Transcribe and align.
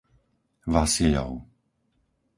Vasiľov 0.73 1.31